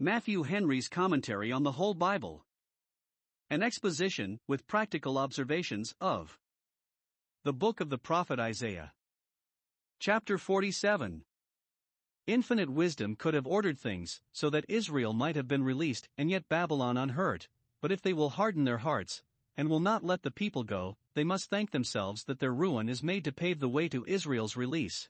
[0.00, 2.44] Matthew Henry's Commentary on the Whole Bible.
[3.48, 6.36] An exposition, with practical observations, of
[7.44, 8.92] the book of the prophet Isaiah.
[10.00, 11.22] Chapter 47
[12.26, 16.48] Infinite wisdom could have ordered things so that Israel might have been released and yet
[16.48, 17.46] Babylon unhurt,
[17.80, 19.22] but if they will harden their hearts,
[19.56, 23.04] and will not let the people go, they must thank themselves that their ruin is
[23.04, 25.08] made to pave the way to Israel's release.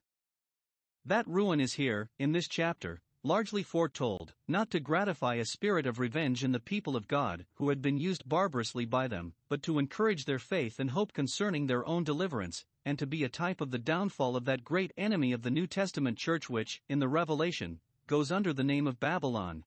[1.07, 5.99] That ruin is here, in this chapter, largely foretold, not to gratify a spirit of
[5.99, 9.79] revenge in the people of God who had been used barbarously by them, but to
[9.79, 13.71] encourage their faith and hope concerning their own deliverance, and to be a type of
[13.71, 17.81] the downfall of that great enemy of the New Testament church which, in the Revelation,
[18.07, 19.65] goes under the name of Babylon.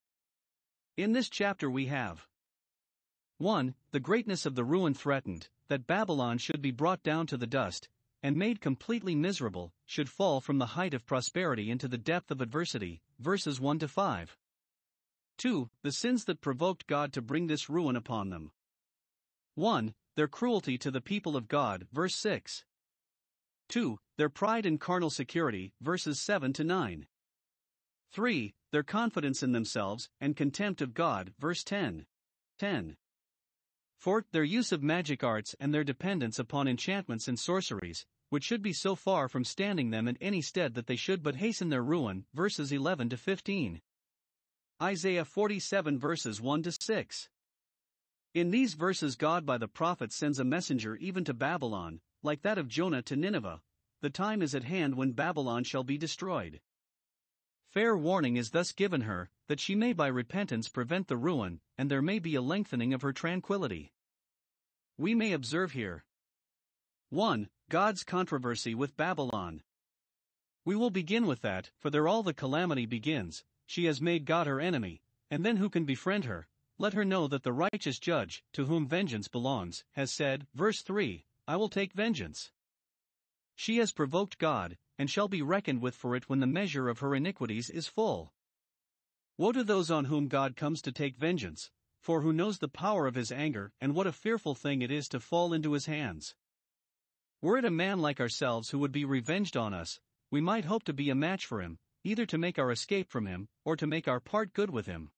[0.95, 2.27] In this chapter we have
[3.39, 3.73] 1.
[3.91, 7.89] The greatness of the ruin threatened, that Babylon should be brought down to the dust,
[8.23, 12.41] and made completely miserable, should fall from the height of prosperity into the depth of
[12.41, 14.38] adversity, verses 1 to 5.
[15.38, 15.69] 2.
[15.83, 18.52] The sins that provoked God to bring this ruin upon them.
[19.56, 19.94] 1.
[20.16, 22.66] Their cruelty to the people of God, verse 6.
[23.69, 24.00] 2.
[24.17, 27.08] Their pride and carnal security, verses 7 to 9.
[28.11, 28.56] 3.
[28.72, 32.06] Their confidence in themselves and contempt of God, verse 10.
[32.58, 32.97] 10.
[33.97, 34.25] 4.
[34.31, 38.73] Their use of magic arts and their dependence upon enchantments and sorceries, which should be
[38.73, 42.25] so far from standing them in any stead that they should but hasten their ruin.
[42.34, 43.81] Verses 11 to 15.
[44.81, 47.30] Isaiah 47 verses 1 to 6.
[48.34, 52.58] In these verses, God by the prophet sends a messenger even to Babylon, like that
[52.58, 53.61] of Jonah to Nineveh.
[54.02, 56.62] The time is at hand when Babylon shall be destroyed.
[57.67, 61.89] Fair warning is thus given her, that she may by repentance prevent the ruin, and
[61.89, 63.91] there may be a lengthening of her tranquility.
[64.97, 66.06] We may observe here
[67.09, 67.50] 1.
[67.69, 69.61] God's controversy with Babylon.
[70.63, 73.43] We will begin with that, for there all the calamity begins.
[73.65, 76.47] She has made God her enemy, and then who can befriend her?
[76.77, 81.25] Let her know that the righteous judge, to whom vengeance belongs, has said, verse 3,
[81.45, 82.51] I will take vengeance.
[83.53, 87.00] She has provoked God, and shall be reckoned with for it when the measure of
[87.00, 88.31] her iniquities is full.
[89.38, 91.69] Woe to those on whom God comes to take vengeance,
[92.00, 95.09] for who knows the power of his anger, and what a fearful thing it is
[95.09, 96.33] to fall into his hands.
[97.40, 100.00] Were it a man like ourselves who would be revenged on us,
[100.31, 103.28] we might hope to be a match for him, either to make our escape from
[103.28, 105.12] him, or to make our part good with him.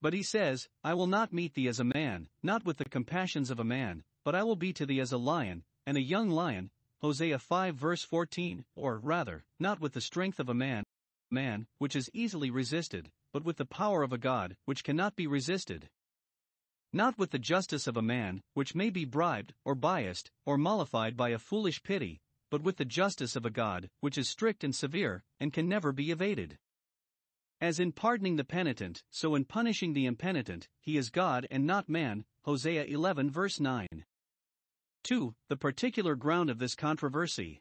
[0.00, 3.50] But he says, I will not meet thee as a man, not with the compassions
[3.50, 6.30] of a man, but I will be to thee as a lion, and a young
[6.30, 6.70] lion.
[7.02, 10.84] Hosea 5 verse 14, or rather, not with the strength of a man,
[11.30, 15.26] man, which is easily resisted, but with the power of a God, which cannot be
[15.26, 15.90] resisted.
[16.92, 21.16] Not with the justice of a man, which may be bribed, or biased, or mollified
[21.16, 24.74] by a foolish pity, but with the justice of a God, which is strict and
[24.74, 26.58] severe, and can never be evaded.
[27.60, 31.88] As in pardoning the penitent, so in punishing the impenitent, he is God and not
[31.88, 32.24] man.
[32.44, 33.86] Hosea 11 verse 9.
[35.02, 35.34] 2.
[35.48, 37.60] The particular ground of this controversy.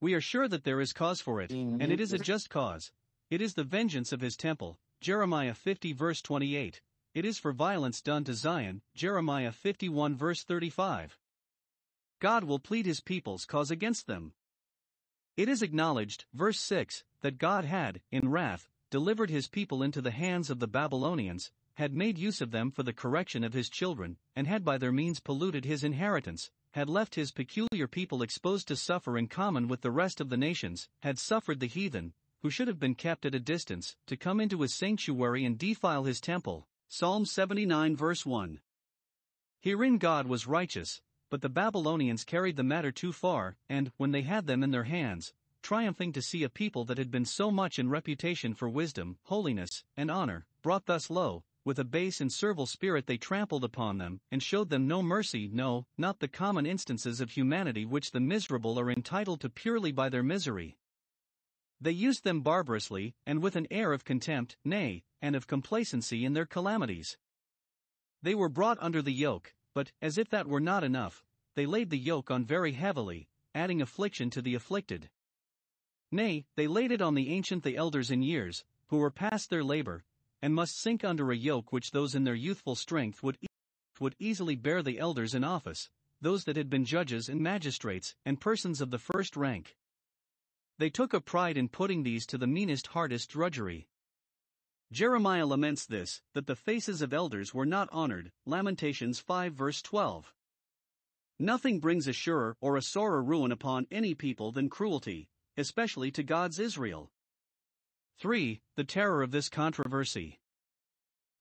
[0.00, 2.90] We are sure that there is cause for it, and it is a just cause.
[3.30, 4.78] It is the vengeance of his temple.
[5.00, 6.82] Jeremiah 50 verse 28.
[7.12, 11.18] It is for violence done to Zion, Jeremiah 51 verse 35.
[12.20, 14.32] God will plead his people's cause against them.
[15.36, 20.12] It is acknowledged, verse 6, that God had, in wrath, delivered his people into the
[20.12, 24.16] hands of the Babylonians, had made use of them for the correction of his children,
[24.36, 28.76] and had by their means polluted his inheritance, had left his peculiar people exposed to
[28.76, 32.68] suffer in common with the rest of the nations, had suffered the heathen, who should
[32.68, 36.68] have been kept at a distance, to come into his sanctuary and defile his temple,
[36.92, 38.58] Psalm 79 verse 1.
[39.60, 44.22] Herein God was righteous, but the Babylonians carried the matter too far, and, when they
[44.22, 47.78] had them in their hands, triumphing to see a people that had been so much
[47.78, 52.66] in reputation for wisdom, holiness, and honor, brought thus low, with a base and servile
[52.66, 57.20] spirit they trampled upon them, and showed them no mercy, no, not the common instances
[57.20, 60.76] of humanity which the miserable are entitled to purely by their misery.
[61.80, 66.34] They used them barbarously, and with an air of contempt, nay, and of complacency in
[66.34, 67.16] their calamities.
[68.22, 71.24] They were brought under the yoke, but, as if that were not enough,
[71.54, 75.08] they laid the yoke on very heavily, adding affliction to the afflicted.
[76.12, 79.64] Nay, they laid it on the ancient the elders in years, who were past their
[79.64, 80.04] labor,
[80.42, 83.46] and must sink under a yoke which those in their youthful strength would, e-
[84.00, 85.88] would easily bear the elders in office,
[86.20, 89.76] those that had been judges and magistrates, and persons of the first rank.
[90.80, 93.86] They took a pride in putting these to the meanest hardest drudgery.
[94.90, 100.32] Jeremiah laments this, that the faces of elders were not honored, Lamentations 5 verse 12.
[101.38, 106.22] Nothing brings a surer or a sorer ruin upon any people than cruelty, especially to
[106.22, 107.12] God's Israel.
[108.18, 108.62] 3.
[108.76, 110.40] The terror of this controversy.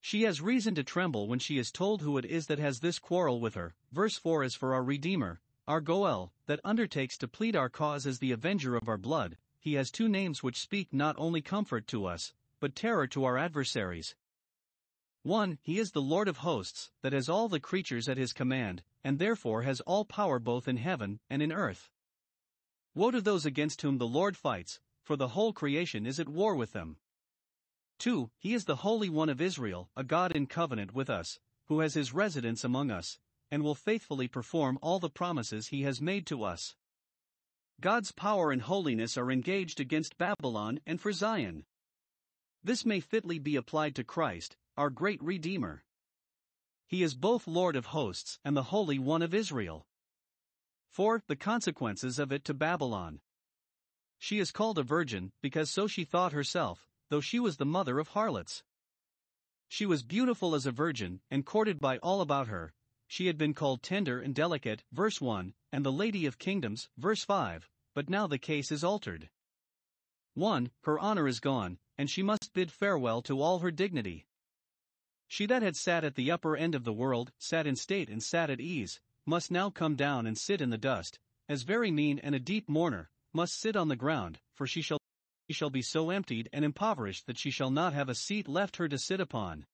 [0.01, 2.99] She has reason to tremble when she is told who it is that has this
[2.99, 3.73] quarrel with her.
[3.93, 5.39] Verse 4 As for our Redeemer,
[5.69, 9.75] our Goel, that undertakes to plead our cause as the avenger of our blood, he
[9.75, 14.15] has two names which speak not only comfort to us, but terror to our adversaries.
[15.21, 15.59] 1.
[15.61, 19.19] He is the Lord of hosts, that has all the creatures at his command, and
[19.19, 21.91] therefore has all power both in heaven and in earth.
[22.95, 26.55] Woe to those against whom the Lord fights, for the whole creation is at war
[26.55, 26.97] with them.
[27.99, 28.31] 2.
[28.39, 31.93] He is the Holy One of Israel, a God in covenant with us, who has
[31.93, 33.19] his residence among us,
[33.51, 36.75] and will faithfully perform all the promises he has made to us.
[37.81, 41.65] God's power and holiness are engaged against Babylon and for Zion.
[42.63, 45.83] This may fitly be applied to Christ, our great Redeemer.
[46.87, 49.87] He is both Lord of hosts and the Holy One of Israel.
[50.89, 51.23] 4.
[51.27, 53.21] The consequences of it to Babylon.
[54.17, 57.99] She is called a virgin because so she thought herself, though she was the mother
[57.99, 58.63] of harlots.
[59.69, 62.73] She was beautiful as a virgin and courted by all about her,
[63.09, 67.23] she had been called tender and delicate, verse 1, and the Lady of Kingdoms, verse
[67.23, 69.31] 5, but now the case is altered.
[70.35, 70.69] 1.
[70.83, 74.27] Her honor is gone, and she must bid farewell to all her dignity.
[75.27, 78.21] She that had sat at the upper end of the world, sat in state and
[78.21, 81.17] sat at ease, must now come down and sit in the dust,
[81.49, 84.99] as very mean and a deep mourner, must sit on the ground, for she shall,
[85.47, 88.77] she shall be so emptied and impoverished that she shall not have a seat left
[88.77, 89.65] her to sit upon.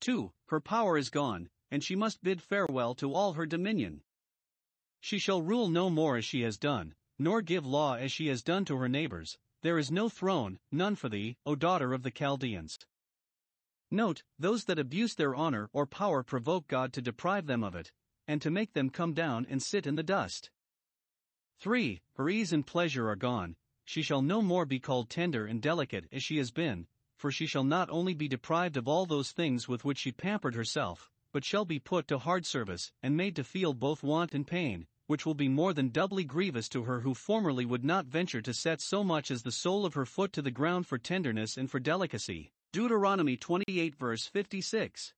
[0.00, 0.30] 2.
[0.46, 4.02] Her power is gone, and she must bid farewell to all her dominion.
[5.00, 8.42] She shall rule no more as she has done, nor give law as she has
[8.42, 9.38] done to her neighbors.
[9.62, 12.78] There is no throne, none for thee, O daughter of the Chaldeans.
[13.90, 17.92] Note, those that abuse their honor or power provoke God to deprive them of it,
[18.26, 20.50] and to make them come down and sit in the dust.
[21.60, 22.00] 3.
[22.16, 26.06] Her ease and pleasure are gone, she shall no more be called tender and delicate
[26.12, 26.86] as she has been,
[27.16, 30.54] for she shall not only be deprived of all those things with which she pampered
[30.54, 34.46] herself, but shall be put to hard service, and made to feel both want and
[34.46, 38.40] pain, which will be more than doubly grievous to her who formerly would not venture
[38.40, 41.58] to set so much as the sole of her foot to the ground for tenderness
[41.58, 42.50] and for delicacy.
[42.72, 45.12] Deuteronomy 28 verse 56.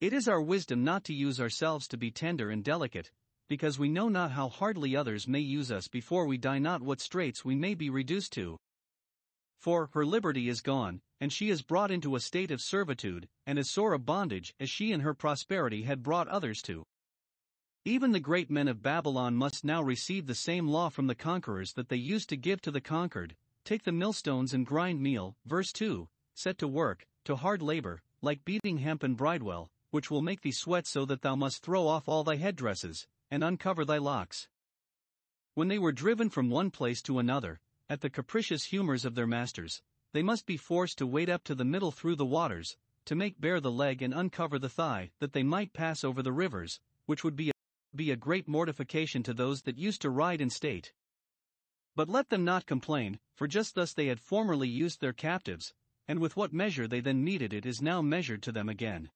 [0.00, 3.10] It is our wisdom not to use ourselves to be tender and delicate,
[3.48, 7.00] because we know not how hardly others may use us before we die, not what
[7.00, 8.56] straits we may be reduced to.
[9.58, 13.58] For her liberty is gone, and she is brought into a state of servitude, and
[13.58, 16.86] as sore a bondage as she in her prosperity had brought others to.
[17.84, 21.72] Even the great men of Babylon must now receive the same law from the conquerors
[21.72, 23.34] that they used to give to the conquered
[23.64, 28.44] take the millstones and grind meal, verse 2, set to work, to hard labor, like
[28.44, 32.08] beating hemp and bridewell, which will make thee sweat so that thou must throw off
[32.08, 34.48] all thy headdresses, and uncover thy locks.
[35.52, 39.26] When they were driven from one place to another, at the capricious humors of their
[39.26, 39.82] masters,
[40.12, 43.40] they must be forced to wade up to the middle through the waters, to make
[43.40, 47.24] bare the leg and uncover the thigh, that they might pass over the rivers, which
[47.24, 47.52] would be a,
[47.94, 50.92] be a great mortification to those that used to ride in state.
[51.96, 55.72] But let them not complain, for just thus they had formerly used their captives,
[56.06, 59.10] and with what measure they then needed it is now measured to them again.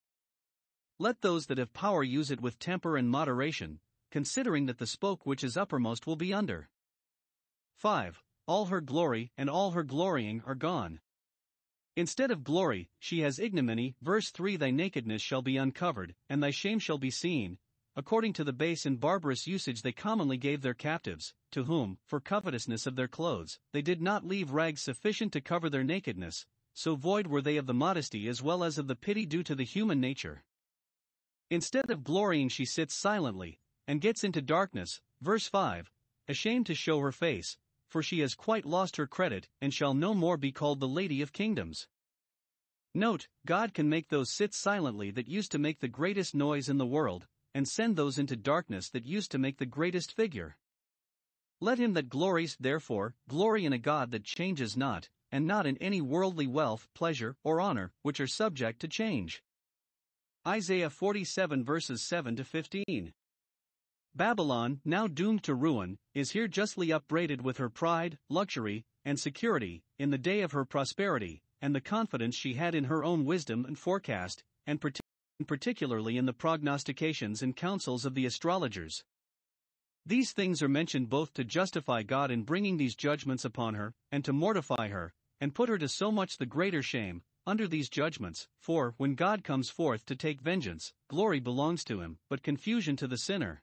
[0.99, 3.81] Let those that have power use it with temper and moderation,
[4.11, 6.69] considering that the spoke which is uppermost will be under.
[7.77, 8.23] 5
[8.53, 11.01] all her glory and all her glorying are gone.
[11.97, 13.95] Instead of glory, she has ignominy.
[14.03, 17.57] Verse 3 Thy nakedness shall be uncovered, and thy shame shall be seen.
[17.97, 22.21] According to the base and barbarous usage they commonly gave their captives, to whom, for
[22.21, 26.45] covetousness of their clothes, they did not leave rags sufficient to cover their nakedness,
[26.75, 29.55] so void were they of the modesty as well as of the pity due to
[29.55, 30.45] the human nature.
[31.49, 35.01] Instead of glorying, she sits silently, and gets into darkness.
[35.23, 35.91] Verse 5
[36.29, 37.57] Ashamed to show her face,
[37.93, 41.21] for she has quite lost her credit and shall no more be called the Lady
[41.21, 41.89] of Kingdoms.
[42.95, 46.79] Note, God can make those sit silently that used to make the greatest noise in
[46.79, 50.57] the world, and send those into darkness that used to make the greatest figure.
[51.61, 55.77] Let him that glories, therefore, glory in a God that changes not, and not in
[55.77, 59.43] any worldly wealth, pleasure, or honor, which are subject to change.
[60.49, 63.13] Isaiah 47 verses 7 to 15.
[64.15, 69.83] Babylon, now doomed to ruin, is here justly upbraided with her pride, luxury, and security,
[69.99, 73.65] in the day of her prosperity, and the confidence she had in her own wisdom
[73.65, 74.83] and forecast, and
[75.47, 79.03] particularly in the prognostications and counsels of the astrologers.
[80.05, 84.25] These things are mentioned both to justify God in bringing these judgments upon her, and
[84.27, 88.47] to mortify her, and put her to so much the greater shame, under these judgments,
[88.61, 93.07] for, when God comes forth to take vengeance, glory belongs to him, but confusion to
[93.07, 93.63] the sinner.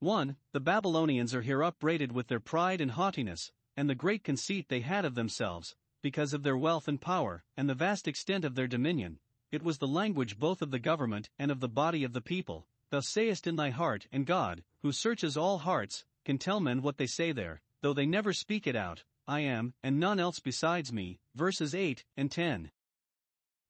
[0.00, 0.36] 1.
[0.52, 4.80] The Babylonians are here upbraided with their pride and haughtiness, and the great conceit they
[4.80, 8.68] had of themselves, because of their wealth and power, and the vast extent of their
[8.68, 9.18] dominion,
[9.50, 12.66] it was the language both of the government and of the body of the people.
[12.90, 16.96] Thou sayest in thy heart, and God, who searches all hearts, can tell men what
[16.96, 20.92] they say there, though they never speak it out, I am, and none else besides
[20.92, 21.18] me.
[21.34, 22.70] Verses 8 and 10.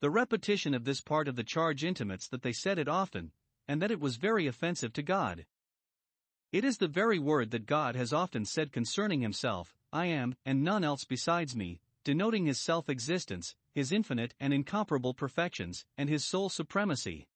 [0.01, 3.33] The repetition of this part of the charge intimates that they said it often,
[3.67, 5.47] and that it was very offensive to God.
[6.51, 10.65] It is the very word that God has often said concerning himself, I am, and
[10.65, 16.25] none else besides me, denoting his self existence, his infinite and incomparable perfections, and his
[16.25, 17.29] sole supremacy.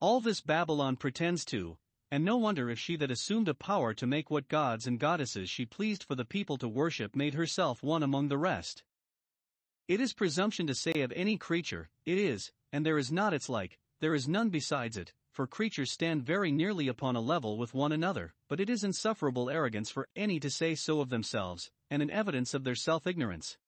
[0.00, 1.76] All this Babylon pretends to,
[2.10, 5.50] and no wonder if she that assumed a power to make what gods and goddesses
[5.50, 8.82] she pleased for the people to worship made herself one among the rest.
[9.88, 13.50] It is presumption to say of any creature, it is, and there is not its
[13.50, 17.74] like, there is none besides it, for creatures stand very nearly upon a level with
[17.74, 22.00] one another, but it is insufferable arrogance for any to say so of themselves, and
[22.00, 23.58] an evidence of their self ignorance.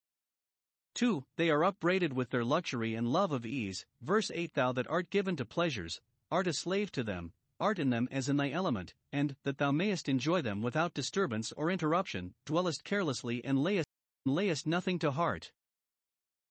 [0.95, 1.27] 2.
[1.37, 3.85] They are upbraided with their luxury and love of ease.
[4.01, 7.91] Verse 8 Thou that art given to pleasures, art a slave to them, art in
[7.91, 12.33] them as in thy element, and, that thou mayest enjoy them without disturbance or interruption,
[12.47, 13.89] dwellest carelessly and layest,
[14.25, 15.53] layest nothing to heart.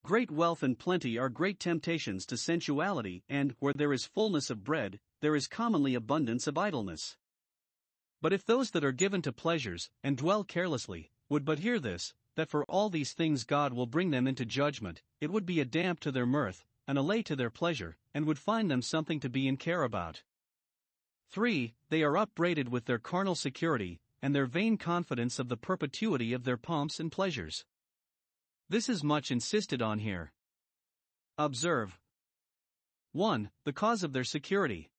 [0.07, 4.63] Great wealth and plenty are great temptations to sensuality, and, where there is fullness of
[4.63, 7.17] bread, there is commonly abundance of idleness.
[8.21, 12.13] But if those that are given to pleasures, and dwell carelessly, would but hear this,
[12.35, 15.65] that for all these things God will bring them into judgment, it would be a
[15.65, 19.29] damp to their mirth, an allay to their pleasure, and would find them something to
[19.29, 20.23] be in care about.
[21.31, 21.75] 3.
[21.89, 26.45] They are upbraided with their carnal security, and their vain confidence of the perpetuity of
[26.45, 27.65] their pomps and pleasures.
[28.69, 30.33] This is much insisted on here.
[31.37, 31.97] Observe
[33.13, 33.49] 1.
[33.63, 34.89] The cause of their security.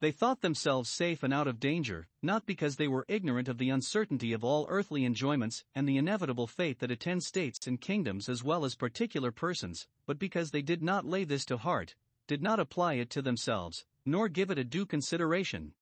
[0.00, 3.68] They thought themselves safe and out of danger, not because they were ignorant of the
[3.68, 8.42] uncertainty of all earthly enjoyments and the inevitable fate that attends states and kingdoms as
[8.42, 11.94] well as particular persons, but because they did not lay this to heart,
[12.26, 15.74] did not apply it to themselves, nor give it a due consideration.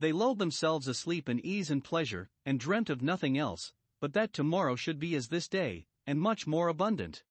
[0.00, 3.72] They lulled themselves asleep in ease and pleasure, and dreamt of nothing else,
[4.04, 7.24] but that tomorrow should be as this day, and much more abundant.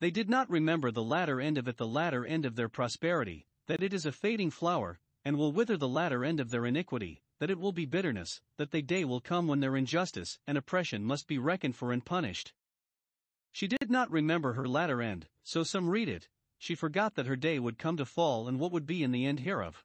[0.00, 3.46] They did not remember the latter end of it, the latter end of their prosperity,
[3.66, 7.20] that it is a fading flower, and will wither the latter end of their iniquity,
[7.40, 11.04] that it will be bitterness, that the day will come when their injustice and oppression
[11.04, 12.54] must be reckoned for and punished.
[13.52, 17.36] She did not remember her latter end, so some read it, she forgot that her
[17.36, 19.84] day would come to fall and what would be in the end hereof.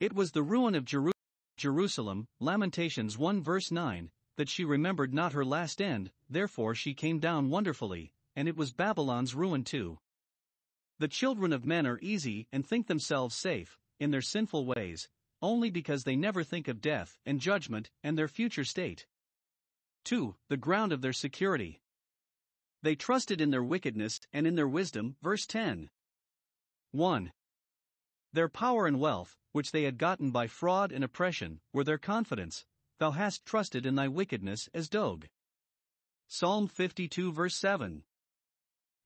[0.00, 1.12] It was the ruin of Jeru-
[1.56, 7.18] Jerusalem, Lamentations 1 verse 9, that she remembered not her last end, therefore she came
[7.18, 9.98] down wonderfully, and it was Babylon's ruin too.
[10.98, 15.10] The children of men are easy and think themselves safe, in their sinful ways,
[15.42, 19.06] only because they never think of death and judgment and their future state.
[20.04, 20.34] 2.
[20.48, 21.82] The ground of their security.
[22.80, 25.16] They trusted in their wickedness and in their wisdom.
[25.20, 25.90] Verse 10.
[26.92, 27.32] 1.
[28.32, 32.64] Their power and wealth, which they had gotten by fraud and oppression, were their confidence.
[33.00, 35.30] Thou hast trusted in thy wickedness as Doeg.
[36.28, 38.04] Psalm 52 verse 7.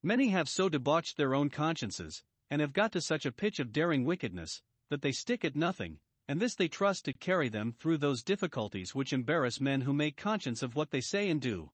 [0.03, 3.71] Many have so debauched their own consciences, and have got to such a pitch of
[3.71, 7.97] daring wickedness, that they stick at nothing, and this they trust to carry them through
[7.99, 11.71] those difficulties which embarrass men who make conscience of what they say and do.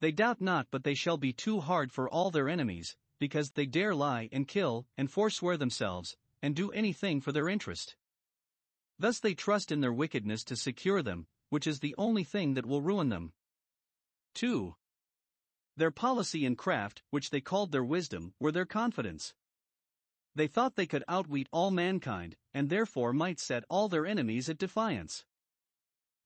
[0.00, 3.64] They doubt not but they shall be too hard for all their enemies, because they
[3.64, 7.96] dare lie and kill and forswear themselves, and do anything for their interest.
[8.98, 12.66] Thus they trust in their wickedness to secure them, which is the only thing that
[12.66, 13.32] will ruin them.
[14.34, 14.74] 2.
[15.76, 19.34] Their policy and craft, which they called their wisdom, were their confidence.
[20.34, 24.58] They thought they could outwit all mankind, and therefore might set all their enemies at
[24.58, 25.24] defiance.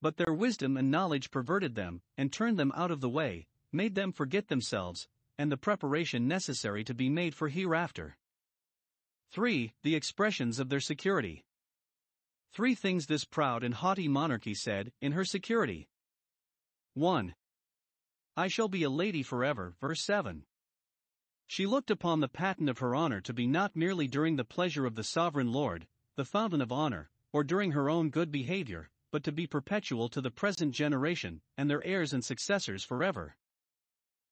[0.00, 3.94] But their wisdom and knowledge perverted them, and turned them out of the way, made
[3.94, 5.08] them forget themselves,
[5.38, 8.16] and the preparation necessary to be made for hereafter.
[9.30, 9.72] 3.
[9.82, 11.44] The expressions of their security.
[12.52, 15.88] Three things this proud and haughty monarchy said, in her security.
[16.94, 17.34] 1.
[18.36, 19.74] I shall be a lady forever.
[19.80, 20.44] Verse 7.
[21.46, 24.86] She looked upon the patent of her honor to be not merely during the pleasure
[24.86, 25.86] of the sovereign Lord,
[26.16, 30.20] the fountain of honor, or during her own good behavior, but to be perpetual to
[30.20, 33.36] the present generation, and their heirs and successors forever.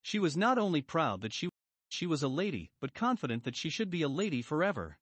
[0.03, 1.49] She was not only proud that she,
[1.89, 4.99] she was a lady, but confident that she should be a lady forever.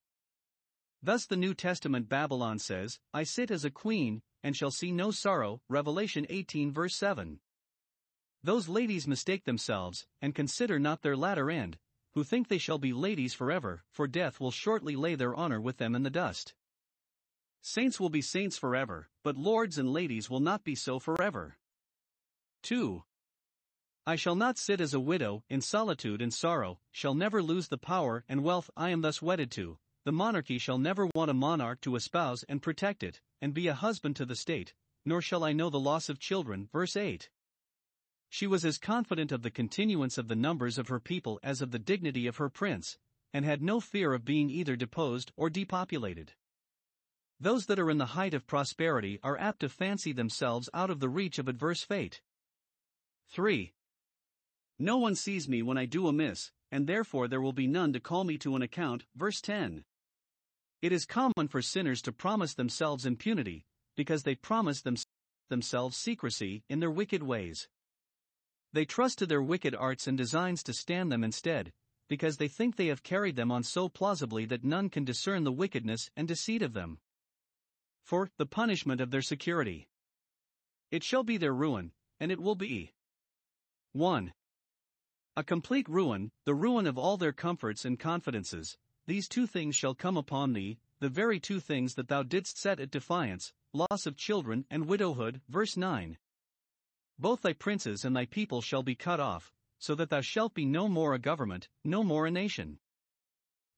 [1.05, 5.11] Thus the New Testament Babylon says, I sit as a queen, and shall see no
[5.11, 5.61] sorrow.
[5.69, 7.41] Revelation 18 verse 7.
[8.43, 11.77] Those ladies mistake themselves, and consider not their latter end,
[12.15, 15.77] who think they shall be ladies forever, for death will shortly lay their honor with
[15.77, 16.55] them in the dust.
[17.61, 21.59] Saints will be saints forever, but lords and ladies will not be so forever.
[22.63, 23.03] 2.
[24.07, 27.77] I shall not sit as a widow, in solitude and sorrow, shall never lose the
[27.77, 29.77] power and wealth I am thus wedded to.
[30.05, 33.75] The monarchy shall never want a monarch to espouse and protect it, and be a
[33.75, 34.75] husband to the state,
[35.07, 36.69] nor shall I know the loss of children.
[36.71, 37.31] Verse 8.
[38.29, 41.71] She was as confident of the continuance of the numbers of her people as of
[41.71, 42.99] the dignity of her prince,
[43.33, 46.35] and had no fear of being either deposed or depopulated.
[47.41, 51.01] Those that are in the height of prosperity are apt to fancy themselves out of
[51.01, 52.21] the reach of adverse fate.
[53.31, 53.73] 3.
[54.79, 58.01] No one sees me when I do amiss, and therefore there will be none to
[58.01, 59.07] call me to an account.
[59.17, 59.85] Verse 10.
[60.85, 63.65] It is common for sinners to promise themselves impunity,
[63.97, 64.99] because they promise them-
[65.49, 67.71] themselves secrecy in their wicked ways.
[68.75, 71.73] They trust to their wicked arts and designs to stand them instead,
[72.07, 75.53] because they think they have carried them on so plausibly that none can discern the
[75.53, 76.99] wickedness and deceit of them.
[78.03, 79.89] For the punishment of their security.
[80.91, 82.93] It shall be their ruin, and it will be
[83.93, 84.35] 1.
[85.35, 89.95] A complete ruin, the ruin of all their comforts and confidences, these two things shall
[89.95, 94.17] come upon thee, the very two things that thou didst set at defiance loss of
[94.17, 95.41] children and widowhood.
[95.49, 96.17] Verse 9.
[97.19, 100.65] Both thy princes and thy people shall be cut off, so that thou shalt be
[100.65, 102.79] no more a government, no more a nation.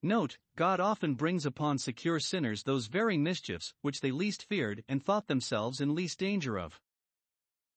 [0.02, 5.02] Note, God often brings upon secure sinners those very mischiefs which they least feared and
[5.02, 6.80] thought themselves in least danger of.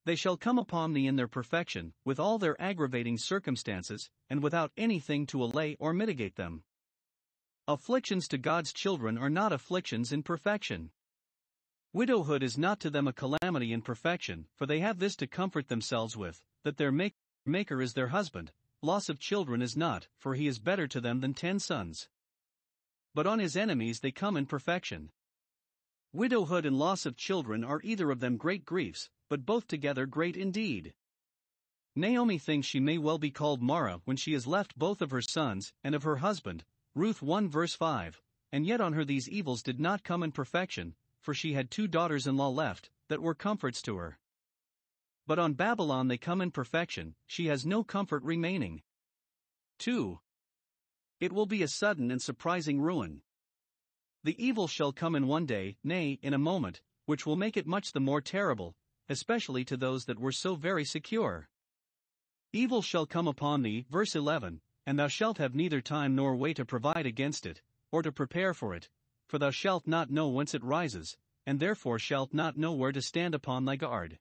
[0.05, 4.71] They shall come upon thee in their perfection, with all their aggravating circumstances, and without
[4.77, 6.63] anything to allay or mitigate them.
[7.69, 10.89] Afflictions to God's children are not afflictions in perfection.
[11.93, 15.67] Widowhood is not to them a calamity in perfection, for they have this to comfort
[15.67, 16.91] themselves with, that their
[17.45, 21.19] Maker is their husband, loss of children is not, for he is better to them
[21.19, 22.09] than ten sons.
[23.13, 25.11] But on his enemies they come in perfection.
[26.11, 30.35] Widowhood and loss of children are either of them great griefs, but both together great
[30.35, 30.95] indeed.
[31.95, 35.21] Naomi thinks she may well be called Mara when she has left both of her
[35.21, 38.21] sons and of her husband, Ruth 1 verse 5,
[38.51, 41.87] and yet on her these evils did not come in perfection, for she had two
[41.87, 44.17] daughters in law left, that were comforts to her.
[45.27, 48.81] But on Babylon they come in perfection, she has no comfort remaining.
[49.79, 50.19] 2.
[51.19, 53.21] It will be a sudden and surprising ruin.
[54.23, 57.67] The evil shall come in one day, nay, in a moment, which will make it
[57.67, 58.75] much the more terrible,
[59.07, 61.49] especially to those that were so very secure.
[62.51, 66.53] Evil shall come upon thee, verse 11, and thou shalt have neither time nor way
[66.53, 67.61] to provide against it,
[67.91, 68.89] or to prepare for it,
[69.27, 73.01] for thou shalt not know whence it rises, and therefore shalt not know where to
[73.01, 74.19] stand upon thy guard.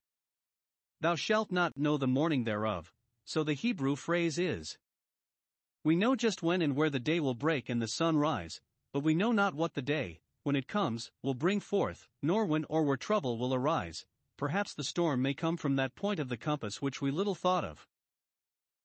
[1.01, 2.93] Thou shalt not know the morning thereof,
[3.25, 4.79] so the Hebrew phrase is.
[5.85, 8.61] We know just when and where the day will break and the sun rise,
[8.93, 12.65] but we know not what the day, when it comes, will bring forth, nor when
[12.69, 16.37] or where trouble will arise, perhaps the storm may come from that point of the
[16.37, 17.87] compass which we little thought of.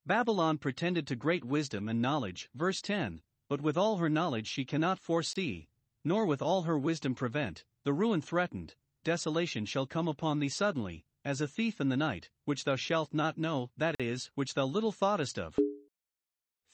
[0.05, 4.65] Babylon pretended to great wisdom and knowledge, verse 10, but with all her knowledge she
[4.65, 5.69] cannot foresee,
[6.03, 11.05] nor with all her wisdom prevent, the ruin threatened, desolation shall come upon thee suddenly,
[11.23, 14.65] as a thief in the night, which thou shalt not know, that is, which thou
[14.65, 15.57] little thoughtest of.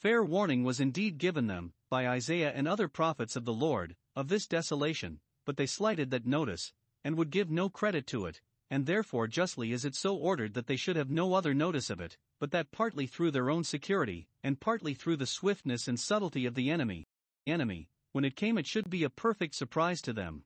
[0.00, 4.26] Fair warning was indeed given them, by Isaiah and other prophets of the Lord, of
[4.26, 6.72] this desolation, but they slighted that notice,
[7.04, 8.40] and would give no credit to it,
[8.70, 12.00] and therefore justly is it so ordered that they should have no other notice of
[12.00, 16.46] it, but that partly through their own security, and partly through the swiftness and subtlety
[16.46, 17.06] of the enemy,
[17.46, 20.42] enemy, when it came it should be a perfect surprise to them.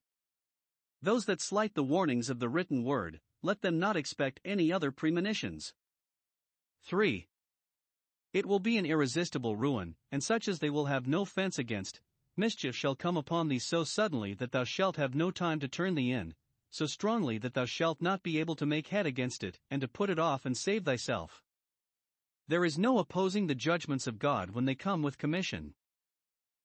[1.00, 4.90] Those that slight the warnings of the written word, let them not expect any other
[4.90, 5.72] premonitions.
[6.82, 7.28] 3.
[8.32, 12.00] It will be an irresistible ruin, and such as they will have no fence against.
[12.36, 15.94] Mischief shall come upon thee so suddenly that thou shalt have no time to turn
[15.94, 16.34] thee in,
[16.70, 19.86] so strongly that thou shalt not be able to make head against it, and to
[19.86, 21.44] put it off and save thyself.
[22.46, 25.74] There is no opposing the judgments of God when they come with commission.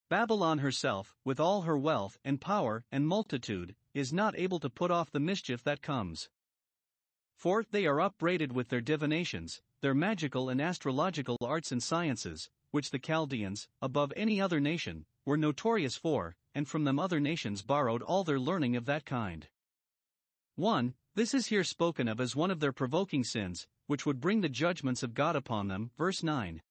[0.09, 4.91] Babylon herself, with all her wealth and power and multitude, is not able to put
[4.91, 6.29] off the mischief that comes.
[7.35, 12.91] For they are upbraided with their divinations, their magical and astrological arts and sciences, which
[12.91, 18.01] the Chaldeans, above any other nation, were notorious for, and from them other nations borrowed
[18.01, 19.47] all their learning of that kind.
[20.55, 20.93] 1.
[21.15, 24.47] This is here spoken of as one of their provoking sins, which would bring the
[24.47, 25.89] judgments of God upon them.
[25.97, 26.61] Verse 9.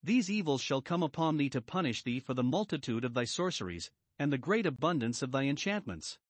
[0.00, 3.90] These evils shall come upon thee to punish thee for the multitude of thy sorceries,
[4.16, 6.20] and the great abundance of thy enchantments.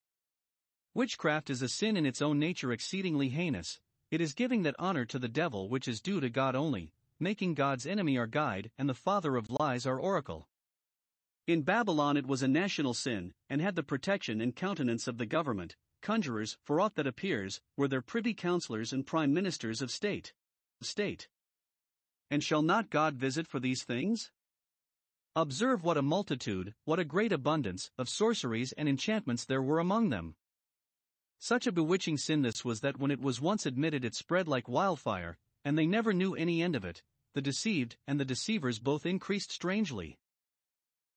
[0.94, 3.78] Witchcraft is a sin in its own nature exceedingly heinous,
[4.10, 7.52] it is giving that honor to the devil which is due to God only, making
[7.52, 10.48] God's enemy our guide and the father of lies our oracle.
[11.46, 15.26] In Babylon it was a national sin, and had the protection and countenance of the
[15.26, 20.32] government, conjurers, for aught that appears, were their privy councillors and prime ministers of state.
[20.80, 21.28] State.
[22.30, 24.30] And shall not God visit for these things?
[25.34, 30.10] Observe what a multitude, what a great abundance, of sorceries and enchantments there were among
[30.10, 30.36] them.
[31.38, 34.68] Such a bewitching sin this was that when it was once admitted it spread like
[34.68, 37.02] wildfire, and they never knew any end of it,
[37.34, 40.18] the deceived and the deceivers both increased strangely.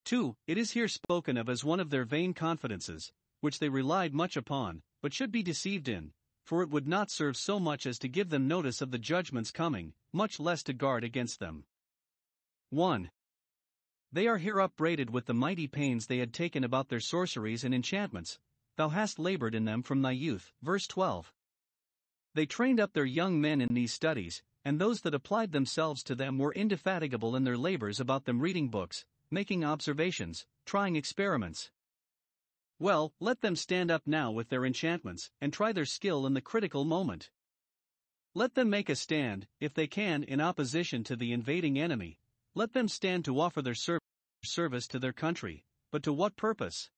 [0.06, 0.36] 2.
[0.48, 3.12] It is here spoken of as one of their vain confidences,
[3.42, 6.12] which they relied much upon, but should be deceived in,
[6.46, 9.52] for it would not serve so much as to give them notice of the judgments
[9.52, 11.64] coming, much less to guard against them.
[12.70, 13.12] 1.
[14.12, 17.74] They are here upbraided with the mighty pains they had taken about their sorceries and
[17.74, 18.40] enchantments.
[18.78, 20.52] Thou hast labored in them from thy youth.
[20.62, 21.34] Verse 12.
[22.36, 26.16] They trained up their young men in these studies, and those that applied themselves to
[26.16, 31.72] them were indefatigable in their labors about them reading books, making observations, trying experiments.
[32.80, 36.42] Well, let them stand up now with their enchantments, and try their skill in the
[36.42, 37.32] critical moment.
[38.36, 42.20] Let them make a stand, if they can, in opposition to the invading enemy.
[42.56, 44.00] Let them stand to offer their service
[44.44, 46.90] service to their country, but to what purpose?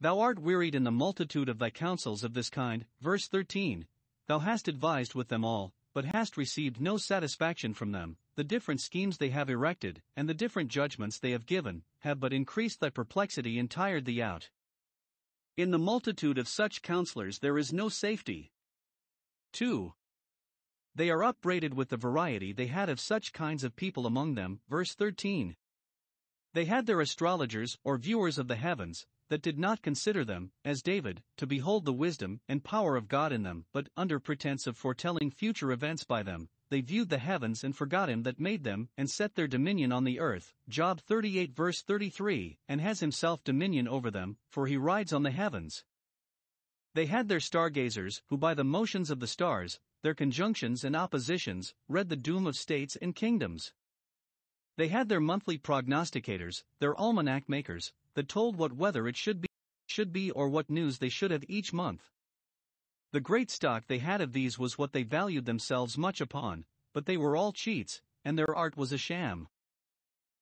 [0.00, 2.86] Thou art wearied in the multitude of thy counsels of this kind.
[3.00, 3.86] Verse 13
[4.28, 8.16] Thou hast advised with them all, but hast received no satisfaction from them.
[8.34, 12.32] The different schemes they have erected, and the different judgments they have given, have but
[12.32, 14.50] increased thy perplexity and tired thee out.
[15.56, 18.50] In the multitude of such counselors there is no safety.
[19.52, 19.94] 2.
[20.96, 24.60] They are upbraided with the variety they had of such kinds of people among them.
[24.68, 25.54] Verse 13.
[26.54, 30.82] They had their astrologers, or viewers of the heavens, that did not consider them, as
[30.82, 34.76] David, to behold the wisdom and power of God in them, but, under pretense of
[34.76, 38.88] foretelling future events by them, they viewed the heavens and forgot him that made them,
[38.96, 40.52] and set their dominion on the earth.
[40.68, 45.30] Job 38 verse 33, and has himself dominion over them, for he rides on the
[45.30, 45.84] heavens.
[46.94, 51.74] They had their stargazers, who by the motions of the stars, their conjunctions and oppositions,
[51.88, 53.72] read the doom of states and kingdoms.
[54.76, 59.48] They had their monthly prognosticators, their almanac makers, that told what weather it should be,
[59.86, 62.10] should be or what news they should have each month.
[63.12, 67.06] The great stock they had of these was what they valued themselves much upon, but
[67.06, 69.48] they were all cheats, and their art was a sham.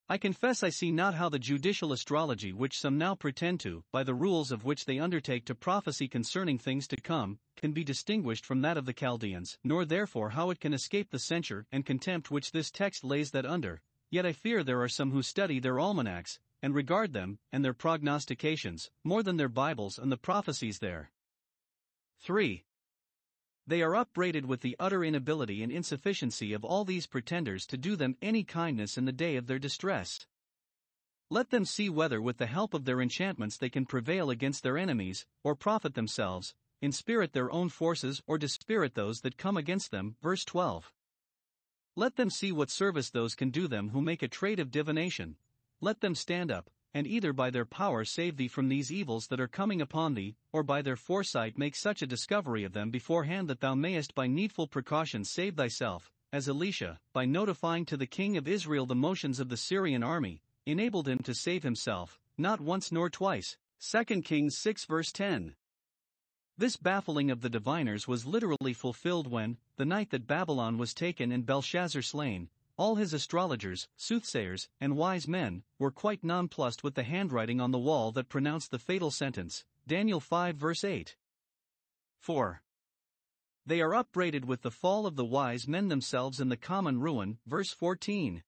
[0.08, 4.02] I confess I see not how the judicial astrology which some now pretend to, by
[4.02, 8.44] the rules of which they undertake to prophesy concerning things to come, can be distinguished
[8.44, 12.30] from that of the Chaldeans, nor therefore how it can escape the censure and contempt
[12.30, 13.80] which this text lays that under,
[14.12, 17.74] Yet I fear there are some who study their almanacs, and regard them, and their
[17.74, 21.10] prognostications, more than their Bibles and the prophecies there.
[22.20, 22.64] 3.
[23.66, 27.96] They are upbraided with the utter inability and insufficiency of all these pretenders to do
[27.96, 30.26] them any kindness in the day of their distress.
[31.30, 34.76] Let them see whether with the help of their enchantments they can prevail against their
[34.76, 40.16] enemies, or profit themselves, inspirit their own forces or dispirit those that come against them.
[40.20, 40.92] Verse 12.
[41.94, 45.36] Let them see what service those can do them who make a trade of divination.
[45.84, 49.40] Let them stand up, and either by their power save thee from these evils that
[49.40, 53.48] are coming upon thee, or by their foresight make such a discovery of them beforehand
[53.48, 58.36] that thou mayest by needful precautions save thyself, as Elisha, by notifying to the king
[58.36, 62.92] of Israel the motions of the Syrian army, enabled him to save himself, not once
[62.92, 63.56] nor twice.
[63.80, 65.56] 2 Kings 6 verse 10.
[66.56, 71.32] This baffling of the diviners was literally fulfilled when, the night that Babylon was taken
[71.32, 72.50] and Belshazzar slain,
[72.82, 77.78] all his astrologers, soothsayers, and wise men were quite nonplussed with the handwriting on the
[77.78, 79.64] wall that pronounced the fatal sentence.
[79.86, 81.14] Daniel 5 verse 8.
[82.18, 82.60] 4.
[83.64, 87.38] They are upbraided with the fall of the wise men themselves in the common ruin.
[87.46, 88.42] Verse 14.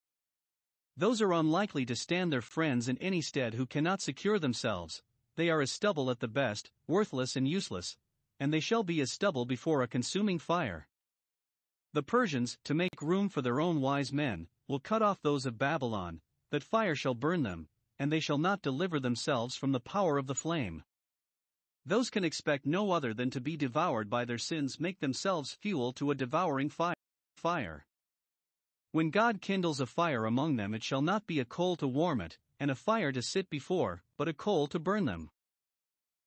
[0.96, 5.04] Those are unlikely to stand their friends in any stead who cannot secure themselves,
[5.36, 7.96] they are as stubble at the best, worthless and useless,
[8.40, 10.88] and they shall be as stubble before a consuming fire.
[11.94, 15.58] The Persians, to make room for their own wise men, will cut off those of
[15.58, 17.68] Babylon, that fire shall burn them,
[18.00, 20.82] and they shall not deliver themselves from the power of the flame.
[21.86, 25.92] Those can expect no other than to be devoured by their sins, make themselves fuel
[25.92, 26.96] to a devouring fire.
[27.36, 27.86] fire.
[28.90, 32.20] When God kindles a fire among them, it shall not be a coal to warm
[32.20, 35.30] it, and a fire to sit before, but a coal to burn them.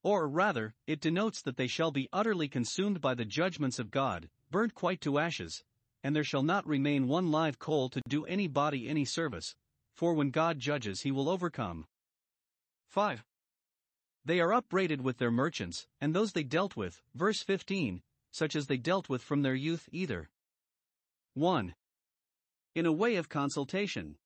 [0.01, 4.30] Or rather, it denotes that they shall be utterly consumed by the judgments of God,
[4.49, 5.63] burnt quite to ashes,
[6.03, 9.55] and there shall not remain one live coal to do any body any service,
[9.93, 11.86] for when God judges he will overcome.
[12.88, 13.23] 5.
[14.23, 18.67] They are upbraided with their merchants, and those they dealt with, verse 15, such as
[18.67, 20.29] they dealt with from their youth either.
[21.33, 21.75] 1.
[22.75, 24.17] In a way of consultation.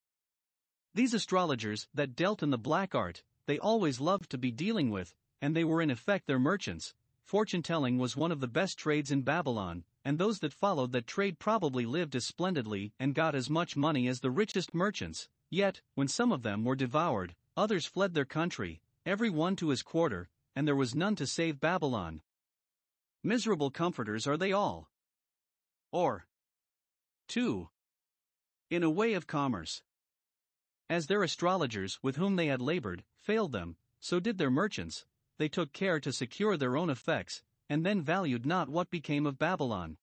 [0.93, 5.13] These astrologers that dealt in the black art, they always loved to be dealing with,
[5.41, 6.93] and they were in effect their merchants.
[7.23, 11.07] Fortune telling was one of the best trades in Babylon, and those that followed that
[11.07, 15.81] trade probably lived as splendidly and got as much money as the richest merchants, yet,
[15.95, 20.29] when some of them were devoured, others fled their country, every one to his quarter,
[20.55, 22.21] and there was none to save Babylon.
[23.23, 24.89] Miserable comforters are they all.
[25.91, 26.25] Or
[27.27, 27.69] 2.
[28.69, 29.83] In a way of commerce.
[30.89, 35.05] As their astrologers, with whom they had labored, failed them, so did their merchants,
[35.37, 39.39] they took care to secure their own effects, and then valued not what became of
[39.39, 39.95] Babylon.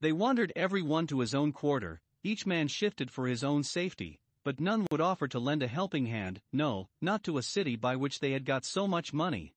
[0.00, 4.18] They wandered every one to his own quarter, each man shifted for his own safety,
[4.42, 7.94] but none would offer to lend a helping hand, no, not to a city by
[7.94, 9.54] which they had got so much money.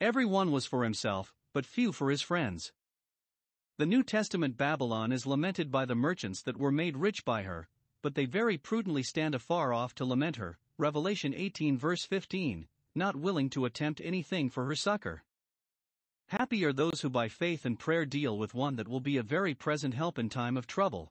[0.00, 2.72] Every one was for himself, but few for his friends.
[3.76, 7.68] The New Testament Babylon is lamented by the merchants that were made rich by her,
[8.02, 10.58] but they very prudently stand afar off to lament her.
[10.78, 15.22] Revelation 18 verse 15, not willing to attempt anything for her succor.
[16.28, 19.22] Happy are those who by faith and prayer deal with one that will be a
[19.22, 21.10] very present help in time of trouble.